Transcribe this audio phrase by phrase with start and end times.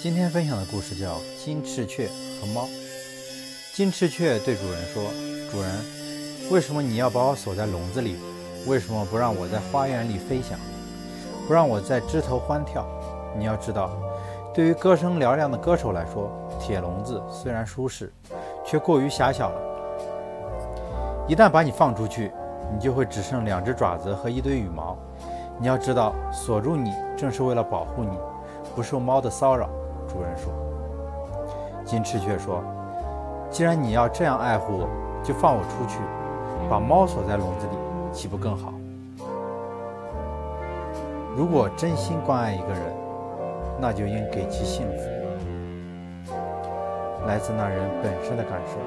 [0.00, 2.08] 今天分享的故事叫《金翅雀
[2.40, 2.66] 和猫》。
[3.74, 5.02] 金翅雀对主人说
[5.50, 5.68] ：“主人，
[6.52, 8.16] 为什么你要把我锁在笼子里？
[8.68, 10.56] 为什么不让我在花园里飞翔，
[11.48, 12.86] 不让我在枝头欢跳？
[13.36, 13.90] 你要知道，
[14.54, 16.30] 对于歌声嘹亮的歌手来说，
[16.60, 18.12] 铁笼子虽然舒适，
[18.64, 19.60] 却过于狭小了。
[21.26, 22.30] 一旦把你放出去，
[22.72, 24.96] 你就会只剩两只爪子和一堆羽毛。
[25.58, 28.16] 你要知道，锁住你正是为了保护你，
[28.76, 29.68] 不受猫的骚扰。”
[30.08, 30.50] 主人说
[31.84, 32.62] ：“金翅雀说，
[33.50, 34.88] 既然你要这样爱护我，
[35.22, 36.00] 就放我出去，
[36.68, 37.72] 把猫锁在笼子里，
[38.10, 38.72] 岂不更好？
[41.36, 42.82] 如果真心关爱一个人，
[43.78, 46.32] 那就应给其幸福，
[47.26, 48.78] 来自那人本身的感受。”